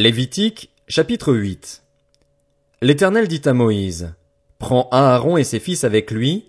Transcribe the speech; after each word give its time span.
Lévitique, 0.00 0.70
chapitre 0.88 1.34
8 1.34 1.82
L'Éternel 2.80 3.28
dit 3.28 3.42
à 3.44 3.52
Moïse, 3.52 4.14
Prends 4.58 4.88
Aaron 4.92 5.36
et 5.36 5.44
ses 5.44 5.60
fils 5.60 5.84
avec 5.84 6.10
lui, 6.10 6.48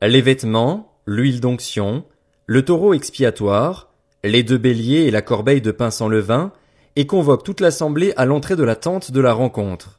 les 0.00 0.20
vêtements, 0.20 0.94
l'huile 1.04 1.40
d'onction, 1.40 2.04
le 2.46 2.64
taureau 2.64 2.94
expiatoire, 2.94 3.92
les 4.22 4.44
deux 4.44 4.56
béliers 4.56 5.00
et 5.00 5.10
la 5.10 5.20
corbeille 5.20 5.60
de 5.60 5.72
pain 5.72 5.90
sans 5.90 6.06
levain, 6.06 6.52
et 6.94 7.08
convoque 7.08 7.42
toute 7.42 7.58
l'assemblée 7.58 8.12
à 8.16 8.24
l'entrée 8.24 8.54
de 8.54 8.62
la 8.62 8.76
tente 8.76 9.10
de 9.10 9.20
la 9.20 9.32
rencontre. 9.32 9.98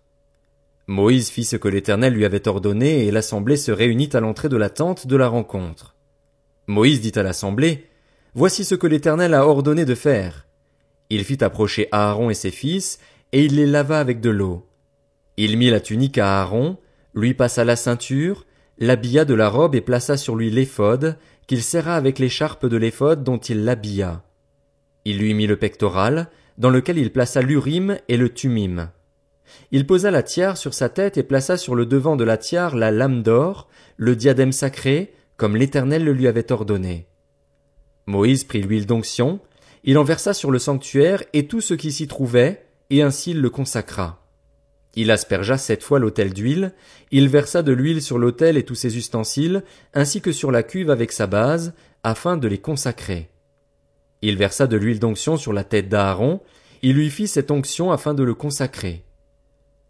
Moïse 0.87 1.29
fit 1.29 1.43
ce 1.43 1.57
que 1.57 1.67
l'Éternel 1.67 2.13
lui 2.13 2.23
avait 2.23 2.47
ordonné, 2.47 3.05
et 3.05 3.11
l'assemblée 3.11 3.57
se 3.57 3.73
réunit 3.73 4.11
à 4.13 4.21
l'entrée 4.21 4.47
de 4.47 4.55
la 4.55 4.69
tente 4.69 5.07
de 5.07 5.17
la 5.17 5.27
rencontre. 5.27 5.93
Moïse 6.67 7.01
dit 7.01 7.19
à 7.19 7.23
l'assemblée, 7.23 7.85
Voici 8.33 8.63
ce 8.63 8.75
que 8.75 8.87
l'Éternel 8.87 9.33
a 9.33 9.45
ordonné 9.45 9.83
de 9.83 9.93
faire. 9.93 10.45
Il 11.09 11.23
fit 11.23 11.43
approcher 11.43 11.87
Aaron 11.91 12.29
et 12.29 12.33
ses 12.33 12.51
fils, 12.51 12.99
et 13.31 13.43
il 13.45 13.55
les 13.55 13.65
lava 13.65 13.99
avec 13.99 14.21
de 14.21 14.29
l'eau. 14.29 14.67
Il 15.37 15.57
mit 15.57 15.69
la 15.69 15.79
tunique 15.79 16.17
à 16.17 16.41
Aaron, 16.41 16.77
lui 17.13 17.33
passa 17.33 17.63
la 17.63 17.75
ceinture, 17.75 18.45
l'habilla 18.77 19.25
de 19.25 19.33
la 19.33 19.49
robe 19.49 19.75
et 19.75 19.81
plaça 19.81 20.17
sur 20.17 20.35
lui 20.35 20.49
l'éphod, 20.49 21.17
qu'il 21.47 21.61
serra 21.61 21.95
avec 21.95 22.19
l'écharpe 22.19 22.65
de 22.65 22.77
l'éphod 22.77 23.23
dont 23.23 23.37
il 23.37 23.63
l'habilla. 23.63 24.23
Il 25.05 25.17
lui 25.17 25.33
mit 25.33 25.47
le 25.47 25.57
pectoral, 25.57 26.29
dans 26.57 26.69
lequel 26.69 26.97
il 26.97 27.11
plaça 27.11 27.41
l'urim 27.41 27.97
et 28.07 28.17
le 28.17 28.29
tumim. 28.29 28.89
Il 29.71 29.85
posa 29.85 30.11
la 30.11 30.23
tiare 30.23 30.57
sur 30.57 30.73
sa 30.73 30.89
tête 30.89 31.17
et 31.17 31.23
plaça 31.23 31.57
sur 31.57 31.75
le 31.75 31.85
devant 31.85 32.15
de 32.15 32.23
la 32.23 32.37
tiare 32.37 32.75
la 32.75 32.91
lame 32.91 33.23
d'or, 33.23 33.67
le 33.97 34.15
diadème 34.15 34.51
sacré, 34.51 35.13
comme 35.37 35.55
l'Éternel 35.55 36.03
le 36.03 36.13
lui 36.13 36.27
avait 36.27 36.51
ordonné. 36.51 37.07
Moïse 38.05 38.43
prit 38.43 38.61
l'huile 38.61 38.85
d'onction, 38.85 39.39
il 39.83 39.97
en 39.97 40.03
versa 40.03 40.33
sur 40.33 40.51
le 40.51 40.59
sanctuaire 40.59 41.23
et 41.33 41.47
tout 41.47 41.61
ce 41.61 41.73
qui 41.73 41.91
s'y 41.91 42.07
trouvait, 42.07 42.65
et 42.89 43.01
ainsi 43.01 43.31
il 43.31 43.41
le 43.41 43.49
consacra. 43.49 44.23
Il 44.95 45.09
aspergea 45.11 45.57
sept 45.57 45.83
fois 45.83 45.99
l'autel 45.99 46.33
d'huile, 46.33 46.73
il 47.11 47.27
versa 47.27 47.63
de 47.63 47.71
l'huile 47.71 48.01
sur 48.01 48.19
l'autel 48.19 48.57
et 48.57 48.63
tous 48.63 48.75
ses 48.75 48.95
ustensiles, 48.95 49.63
ainsi 49.93 50.21
que 50.21 50.31
sur 50.31 50.51
la 50.51 50.63
cuve 50.63 50.91
avec 50.91 51.11
sa 51.11 51.27
base, 51.27 51.73
afin 52.03 52.37
de 52.37 52.47
les 52.47 52.59
consacrer. 52.59 53.29
Il 54.21 54.37
versa 54.37 54.67
de 54.67 54.77
l'huile 54.77 54.99
d'onction 54.99 55.35
sur 55.35 55.51
la 55.51 55.63
tête 55.63 55.89
d'Aaron, 55.89 56.41
il 56.81 56.95
lui 56.95 57.09
fit 57.09 57.27
cette 57.27 57.51
onction 57.51 57.91
afin 57.91 58.13
de 58.13 58.23
le 58.23 58.33
consacrer. 58.33 59.03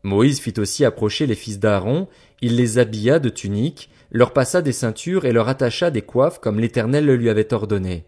Moïse 0.04 0.40
fit 0.40 0.60
aussi 0.60 0.86
approcher 0.86 1.28
les 1.28 1.36
fils 1.36 1.60
d'Aaron, 1.60 2.08
il 2.42 2.56
les 2.56 2.78
habilla 2.78 3.20
de 3.20 3.30
tuniques, 3.30 3.90
leur 4.12 4.32
passa 4.32 4.62
des 4.62 4.74
ceintures 4.74 5.26
et 5.26 5.32
leur 5.32 5.50
attacha 5.50 5.92
des 5.92 6.02
coiffes 6.02 6.40
comme 6.40 6.60
l'Éternel 6.60 7.06
le 7.06 7.16
lui 7.16 7.30
avait 7.30 7.54
ordonné. 7.54 8.06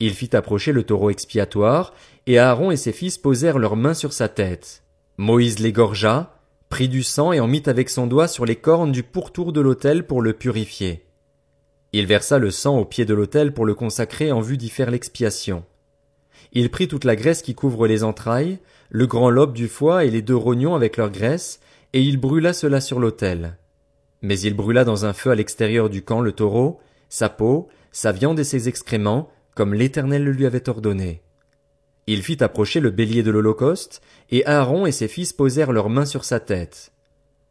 Il 0.00 0.12
fit 0.12 0.34
approcher 0.36 0.72
le 0.72 0.82
taureau 0.82 1.10
expiatoire, 1.10 1.94
et 2.26 2.38
Aaron 2.38 2.70
et 2.70 2.76
ses 2.76 2.92
fils 2.92 3.18
posèrent 3.18 3.58
leurs 3.58 3.76
mains 3.76 3.94
sur 3.94 4.12
sa 4.12 4.28
tête. 4.28 4.82
Moïse 5.16 5.58
l'égorgea, 5.58 6.36
prit 6.68 6.88
du 6.88 7.02
sang 7.02 7.32
et 7.32 7.40
en 7.40 7.46
mit 7.46 7.62
avec 7.66 7.88
son 7.88 8.06
doigt 8.06 8.28
sur 8.28 8.44
les 8.44 8.56
cornes 8.56 8.92
du 8.92 9.02
pourtour 9.02 9.52
de 9.52 9.60
l'autel 9.60 10.06
pour 10.06 10.20
le 10.20 10.32
purifier. 10.32 11.06
Il 11.92 12.06
versa 12.06 12.38
le 12.38 12.50
sang 12.50 12.78
au 12.78 12.84
pied 12.84 13.04
de 13.04 13.14
l'autel 13.14 13.54
pour 13.54 13.64
le 13.64 13.74
consacrer 13.74 14.32
en 14.32 14.40
vue 14.40 14.56
d'y 14.56 14.68
faire 14.68 14.90
l'expiation. 14.90 15.64
Il 16.52 16.70
prit 16.70 16.88
toute 16.88 17.04
la 17.04 17.16
graisse 17.16 17.42
qui 17.42 17.54
couvre 17.54 17.86
les 17.86 18.04
entrailles, 18.04 18.58
le 18.90 19.06
grand 19.06 19.30
lobe 19.30 19.54
du 19.54 19.68
foie 19.68 20.04
et 20.04 20.10
les 20.10 20.22
deux 20.22 20.36
rognons 20.36 20.74
avec 20.74 20.96
leur 20.96 21.10
graisse, 21.10 21.60
et 21.92 22.02
il 22.02 22.18
brûla 22.18 22.52
cela 22.52 22.80
sur 22.80 23.00
l'autel. 23.00 23.56
Mais 24.20 24.38
il 24.40 24.54
brûla 24.54 24.84
dans 24.84 25.06
un 25.06 25.12
feu 25.12 25.30
à 25.30 25.34
l'extérieur 25.34 25.88
du 25.88 26.02
camp 26.02 26.20
le 26.20 26.32
taureau, 26.32 26.80
sa 27.08 27.28
peau, 27.28 27.68
sa 27.92 28.12
viande 28.12 28.38
et 28.38 28.44
ses 28.44 28.68
excréments, 28.68 29.30
comme 29.56 29.72
l'Éternel 29.74 30.22
le 30.22 30.32
lui 30.32 30.46
avait 30.46 30.68
ordonné. 30.68 31.22
Il 32.06 32.22
fit 32.22 32.44
approcher 32.44 32.78
le 32.78 32.90
bélier 32.90 33.22
de 33.22 33.30
l'Holocauste, 33.30 34.02
et 34.30 34.46
Aaron 34.46 34.84
et 34.84 34.92
ses 34.92 35.08
fils 35.08 35.32
posèrent 35.32 35.72
leurs 35.72 35.88
mains 35.88 36.04
sur 36.04 36.24
sa 36.24 36.38
tête. 36.38 36.92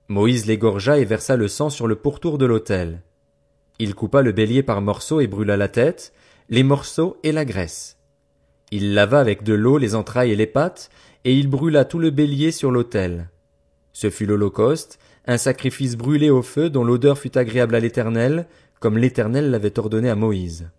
Moïse 0.08 0.45
l'égorgea 0.45 1.00
et 1.00 1.03
versa 1.03 1.36
le 1.36 1.47
sang 1.47 1.72
sur 1.72 1.88
le 1.88 1.95
pourtour 1.95 2.38
de 2.38 2.45
l'autel. 2.45 3.02
Il 3.80 3.95
coupa 3.95 4.22
le 4.22 4.31
bélier 4.31 4.62
par 4.62 4.81
morceaux 4.81 5.19
et 5.19 5.25
brûla 5.25 5.57
la 5.57 5.68
tête, 5.68 6.13
les 6.47 6.62
morceaux 6.62 7.18
et 7.24 7.31
la 7.31 7.44
graisse. 7.44 7.97
Il 8.69 8.94
lava 8.94 9.19
avec 9.19 9.41
de 9.41 9.56
l'eau 9.56 9.80
les 9.80 9.96
entrailles 9.96 10.31
et 10.31 10.35
les 10.35 10.46
pattes, 10.46 10.91
et 11.24 11.34
il 11.34 11.47
brûla 11.47 11.85
tout 11.85 12.00
le 12.00 12.12
bélier 12.12 12.51
sur 12.51 12.69
l'autel. 12.69 13.30
Ce 13.94 14.12
fut 14.12 14.28
l'Holocauste, 14.28 15.00
un 15.25 15.38
sacrifice 15.38 15.97
brûlé 15.97 16.30
au 16.30 16.44
feu 16.44 16.69
dont 16.69 16.84
l'odeur 16.84 17.18
fut 17.18 17.35
agréable 17.35 17.74
à 17.74 17.80
l'Éternel, 17.80 18.46
comme 18.80 19.00
l'Éternel 19.00 19.50
l'avait 19.50 19.80
ordonné 19.80 20.12
à 20.12 20.16
Moïse. 20.16 20.69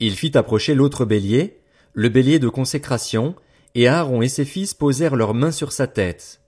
Il 0.00 0.14
fit 0.14 0.36
approcher 0.36 0.74
l'autre 0.74 1.04
bélier, 1.04 1.60
le 1.94 2.08
bélier 2.08 2.38
de 2.38 2.48
consécration, 2.48 3.34
et 3.74 3.88
Aaron 3.88 4.22
et 4.22 4.28
ses 4.28 4.44
fils 4.44 4.74
posèrent 4.74 5.16
leurs 5.16 5.34
mains 5.34 5.52
sur 5.52 5.72
sa 5.72 5.86
tête. 5.86 6.40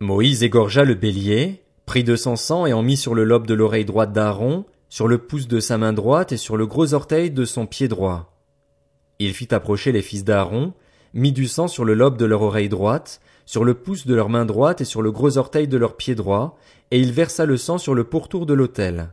Moïse 0.00 0.42
égorgea 0.42 0.84
le 0.84 0.94
bélier, 0.94 1.62
prit 1.86 2.04
de 2.04 2.16
son 2.16 2.36
sang 2.36 2.66
et 2.66 2.72
en 2.72 2.82
mit 2.82 2.96
sur 2.96 3.14
le 3.14 3.24
lobe 3.24 3.46
de 3.46 3.54
l'oreille 3.54 3.84
droite 3.84 4.12
d'Aaron, 4.12 4.64
sur 4.88 5.08
le 5.08 5.18
pouce 5.18 5.48
de 5.48 5.60
sa 5.60 5.78
main 5.78 5.92
droite 5.92 6.32
et 6.32 6.36
sur 6.36 6.56
le 6.56 6.66
gros 6.66 6.94
orteil 6.94 7.30
de 7.30 7.44
son 7.44 7.66
pied 7.66 7.88
droit. 7.88 8.38
Il 9.18 9.34
fit 9.34 9.52
approcher 9.54 9.92
les 9.92 10.02
fils 10.02 10.24
d'Aaron, 10.24 10.72
mit 11.14 11.32
du 11.32 11.46
sang 11.46 11.68
sur 11.68 11.84
le 11.84 11.94
lobe 11.94 12.16
de 12.16 12.24
leur 12.24 12.42
oreille 12.42 12.68
droite, 12.68 13.20
sur 13.44 13.64
le 13.64 13.74
pouce 13.74 14.06
de 14.06 14.14
leur 14.14 14.28
main 14.28 14.44
droite 14.44 14.80
et 14.80 14.84
sur 14.84 15.02
le 15.02 15.10
gros 15.10 15.38
orteil 15.38 15.66
de 15.68 15.76
leur 15.76 15.96
pied 15.96 16.14
droit, 16.14 16.58
et 16.90 17.00
il 17.00 17.12
versa 17.12 17.46
le 17.46 17.56
sang 17.56 17.78
sur 17.78 17.94
le 17.94 18.04
pourtour 18.04 18.46
de 18.46 18.54
l'autel. 18.54 19.12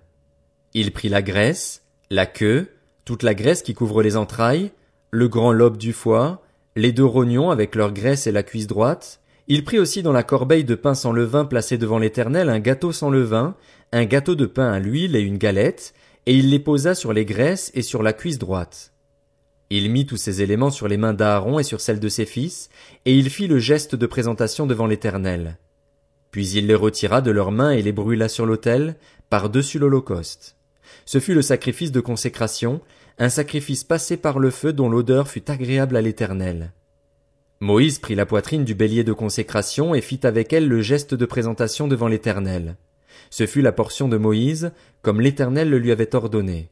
Il 0.73 0.91
prit 0.91 1.09
la 1.09 1.21
graisse, 1.21 1.83
la 2.09 2.25
queue, 2.25 2.69
toute 3.05 3.21
la 3.21 3.35
graisse 3.35 3.61
qui 3.61 3.75
couvre 3.75 4.01
les 4.01 4.17
entrailles, 4.17 4.71
le 5.11 5.27
grand 5.27 5.53
lobe 5.53 5.77
du 5.77 5.93
foie, 5.93 6.41
les 6.75 6.91
deux 6.91 7.05
rognons 7.05 7.51
avec 7.51 7.75
leur 7.75 7.93
graisse 7.93 8.27
et 8.27 8.31
la 8.31 8.43
cuisse 8.43 8.67
droite. 8.67 9.21
Il 9.47 9.63
prit 9.63 9.77
aussi 9.77 10.01
dans 10.01 10.11
la 10.11 10.23
corbeille 10.23 10.63
de 10.63 10.73
pain 10.73 10.95
sans 10.95 11.11
levain 11.11 11.45
placée 11.45 11.77
devant 11.77 11.99
l'Éternel 11.99 12.49
un 12.49 12.59
gâteau 12.59 12.91
sans 12.91 13.11
levain, 13.11 13.55
un 13.91 14.05
gâteau 14.05 14.33
de 14.33 14.47
pain 14.47 14.71
à 14.71 14.79
l'huile 14.79 15.15
et 15.15 15.21
une 15.21 15.37
galette, 15.37 15.93
et 16.25 16.33
il 16.33 16.49
les 16.49 16.59
posa 16.59 16.95
sur 16.95 17.13
les 17.13 17.25
graisses 17.25 17.71
et 17.75 17.83
sur 17.83 18.01
la 18.01 18.11
cuisse 18.11 18.39
droite. 18.39 18.91
Il 19.69 19.91
mit 19.91 20.07
tous 20.07 20.17
ces 20.17 20.41
éléments 20.41 20.71
sur 20.71 20.87
les 20.87 20.97
mains 20.97 21.13
d'Aaron 21.13 21.59
et 21.59 21.63
sur 21.63 21.81
celles 21.81 21.99
de 21.99 22.09
ses 22.09 22.25
fils, 22.25 22.69
et 23.05 23.15
il 23.15 23.29
fit 23.29 23.47
le 23.47 23.59
geste 23.59 23.95
de 23.95 24.05
présentation 24.07 24.65
devant 24.65 24.87
l'Éternel. 24.87 25.57
Puis 26.31 26.49
il 26.49 26.65
les 26.67 26.75
retira 26.75 27.21
de 27.21 27.31
leurs 27.31 27.51
mains 27.51 27.71
et 27.71 27.83
les 27.83 27.91
brûla 27.91 28.29
sur 28.29 28.47
l'autel, 28.47 28.95
par-dessus 29.29 29.79
l'Holocauste. 29.79 30.54
Ce 31.05 31.19
fut 31.19 31.33
le 31.33 31.41
sacrifice 31.41 31.91
de 31.91 31.99
consécration, 31.99 32.81
un 33.17 33.29
sacrifice 33.29 33.83
passé 33.83 34.17
par 34.17 34.39
le 34.39 34.51
feu 34.51 34.73
dont 34.73 34.89
l'odeur 34.89 35.27
fut 35.27 35.49
agréable 35.49 35.95
à 35.95 36.01
l'Éternel. 36.01 36.71
Moïse 37.61 37.99
prit 37.99 38.15
la 38.15 38.25
poitrine 38.25 38.65
du 38.65 38.75
bélier 38.75 39.03
de 39.03 39.13
consécration 39.13 39.95
et 39.95 40.01
fit 40.01 40.27
avec 40.27 40.51
elle 40.51 40.67
le 40.67 40.81
geste 40.81 41.13
de 41.13 41.25
présentation 41.25 41.87
devant 41.87 42.07
l'Éternel. 42.07 42.75
Ce 43.29 43.45
fut 43.45 43.61
la 43.61 43.71
portion 43.71 44.07
de 44.07 44.17
Moïse, 44.17 44.71
comme 45.01 45.21
l'Éternel 45.21 45.69
le 45.69 45.79
lui 45.79 45.91
avait 45.91 46.15
ordonné. 46.15 46.69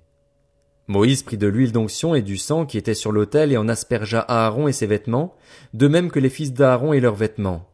Moïse 0.87 1.23
prit 1.23 1.37
de 1.37 1.47
l'huile 1.47 1.71
d'onction 1.71 2.13
et 2.13 2.21
du 2.21 2.37
sang 2.37 2.65
qui 2.65 2.77
était 2.77 2.93
sur 2.93 3.13
l'autel 3.13 3.53
et 3.53 3.57
en 3.57 3.69
aspergea 3.69 4.19
Aaron 4.19 4.67
et 4.67 4.73
ses 4.73 4.85
vêtements, 4.85 5.35
de 5.73 5.87
même 5.87 6.11
que 6.11 6.19
les 6.19 6.29
fils 6.29 6.51
d'Aaron 6.51 6.91
et 6.91 6.99
leurs 6.99 7.15
vêtements. 7.15 7.69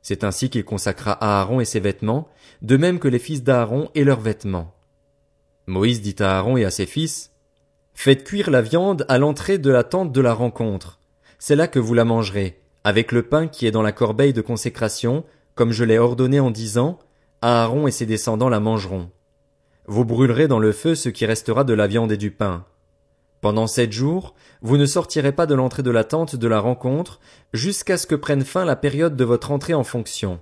C'est 0.00 0.24
ainsi 0.24 0.48
qu'il 0.48 0.64
consacra 0.64 1.12
Aaron 1.20 1.60
et 1.60 1.66
ses 1.66 1.80
vêtements, 1.80 2.28
de 2.62 2.78
même 2.78 2.98
que 2.98 3.08
les 3.08 3.18
fils 3.18 3.42
d'Aaron 3.42 3.90
et 3.94 4.04
leurs 4.04 4.20
vêtements. 4.20 4.74
Moïse 5.68 6.00
dit 6.00 6.16
à 6.18 6.38
Aaron 6.38 6.56
et 6.56 6.64
à 6.64 6.70
ses 6.70 6.86
fils, 6.86 7.30
Faites 7.92 8.24
cuire 8.24 8.50
la 8.50 8.62
viande 8.62 9.04
à 9.08 9.18
l'entrée 9.18 9.58
de 9.58 9.70
la 9.70 9.84
tente 9.84 10.12
de 10.12 10.20
la 10.22 10.32
rencontre. 10.32 10.98
C'est 11.38 11.56
là 11.56 11.68
que 11.68 11.78
vous 11.78 11.92
la 11.92 12.06
mangerez, 12.06 12.58
avec 12.84 13.12
le 13.12 13.22
pain 13.22 13.48
qui 13.48 13.66
est 13.66 13.70
dans 13.70 13.82
la 13.82 13.92
corbeille 13.92 14.32
de 14.32 14.40
consécration, 14.40 15.24
comme 15.54 15.72
je 15.72 15.84
l'ai 15.84 15.98
ordonné 15.98 16.40
en 16.40 16.50
disant, 16.50 16.98
Aaron 17.42 17.86
et 17.86 17.90
ses 17.90 18.06
descendants 18.06 18.48
la 18.48 18.60
mangeront. 18.60 19.10
Vous 19.86 20.06
brûlerez 20.06 20.48
dans 20.48 20.58
le 20.58 20.72
feu 20.72 20.94
ce 20.94 21.10
qui 21.10 21.26
restera 21.26 21.64
de 21.64 21.74
la 21.74 21.86
viande 21.86 22.12
et 22.12 22.16
du 22.16 22.30
pain. 22.30 22.64
Pendant 23.42 23.66
sept 23.66 23.92
jours, 23.92 24.34
vous 24.62 24.78
ne 24.78 24.86
sortirez 24.86 25.32
pas 25.32 25.46
de 25.46 25.54
l'entrée 25.54 25.82
de 25.82 25.90
la 25.90 26.04
tente 26.04 26.34
de 26.34 26.48
la 26.48 26.60
rencontre, 26.60 27.20
jusqu'à 27.52 27.98
ce 27.98 28.06
que 28.06 28.14
prenne 28.14 28.44
fin 28.44 28.64
la 28.64 28.76
période 28.76 29.16
de 29.16 29.24
votre 29.24 29.50
entrée 29.50 29.74
en 29.74 29.84
fonction. 29.84 30.40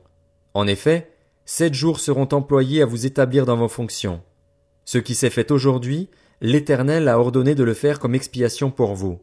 En 0.54 0.68
effet, 0.68 1.10
sept 1.46 1.74
jours 1.74 1.98
seront 1.98 2.28
employés 2.30 2.82
à 2.82 2.86
vous 2.86 3.06
établir 3.06 3.44
dans 3.44 3.56
vos 3.56 3.68
fonctions. 3.68 4.22
Ce 4.86 4.98
qui 4.98 5.16
s'est 5.16 5.30
fait 5.30 5.50
aujourd'hui, 5.50 6.08
l'Éternel 6.40 7.08
a 7.08 7.18
ordonné 7.18 7.56
de 7.56 7.64
le 7.64 7.74
faire 7.74 7.98
comme 7.98 8.14
expiation 8.14 8.70
pour 8.70 8.94
vous. 8.94 9.18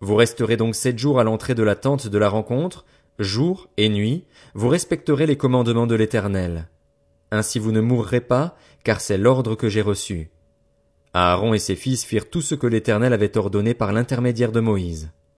Vous 0.00 0.14
resterez 0.14 0.58
donc 0.58 0.74
sept 0.74 0.98
jours 0.98 1.18
à 1.18 1.24
l'entrée 1.24 1.54
de 1.54 1.62
la 1.62 1.74
tente 1.74 2.06
de 2.06 2.18
la 2.18 2.28
rencontre, 2.28 2.84
jour 3.18 3.68
et 3.78 3.88
nuit, 3.88 4.24
vous 4.52 4.68
respecterez 4.68 5.26
les 5.26 5.38
commandements 5.38 5.86
de 5.86 5.94
l'Éternel. 5.94 6.68
Ainsi 7.30 7.58
vous 7.58 7.72
ne 7.72 7.80
mourrez 7.80 8.20
pas, 8.20 8.58
car 8.84 9.00
c'est 9.00 9.16
l'ordre 9.16 9.54
que 9.54 9.70
j'ai 9.70 9.80
reçu. 9.80 10.30
Aaron 11.14 11.54
et 11.54 11.58
ses 11.58 11.76
fils 11.76 12.04
firent 12.04 12.28
tout 12.28 12.42
ce 12.42 12.54
que 12.54 12.66
l'Éternel 12.66 13.14
avait 13.14 13.38
ordonné 13.38 13.72
par 13.72 13.92
l'intermédiaire 13.92 14.52
de 14.52 14.60
Moïse. 14.60 15.10